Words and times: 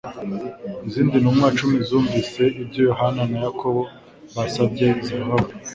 Izindi 0.87 1.15
ntumwa 1.19 1.47
cumi 1.57 1.77
zumvise 1.87 2.43
ibyo 2.61 2.79
Yohana 2.89 3.23
na 3.31 3.37
Yakobo 3.45 3.81
basabye 4.35 4.87
zirababara. 5.05 5.53